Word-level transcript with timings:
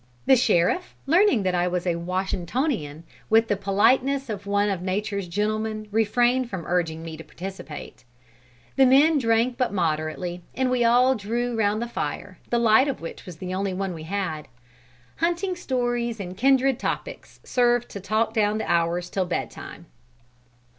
The 0.25 0.35
sheriff 0.35 0.95
learning 1.05 1.43
that 1.43 1.53
I 1.53 1.67
was 1.67 1.85
a 1.85 1.95
Washingtonian, 1.97 3.03
with 3.29 3.49
the 3.49 3.55
politeness 3.55 4.31
of 4.31 4.47
one 4.47 4.67
of 4.67 4.81
nature's 4.81 5.27
gentlemen 5.27 5.87
refrained 5.91 6.49
from 6.49 6.65
urging 6.65 7.03
me 7.03 7.15
to 7.17 7.23
participate. 7.23 8.03
The 8.77 8.87
men 8.87 9.19
drank 9.19 9.59
but 9.59 9.71
moderately; 9.71 10.41
and 10.55 10.71
we 10.71 10.83
all 10.83 11.13
drew 11.13 11.55
around 11.55 11.81
the 11.81 11.87
fire, 11.87 12.39
the 12.49 12.57
light 12.57 12.87
of 12.87 12.99
which 12.99 13.27
was 13.27 13.37
the 13.37 13.53
only 13.53 13.75
one 13.75 13.93
we 13.93 14.05
had. 14.05 14.47
Hunting 15.17 15.55
stories 15.55 16.19
and 16.19 16.35
kindred 16.35 16.79
topics 16.79 17.39
served 17.43 17.87
to 17.89 17.99
talk 17.99 18.33
down 18.33 18.57
the 18.57 18.65
hours 18.67 19.07
till 19.07 19.25
bed 19.27 19.51
time. 19.51 19.85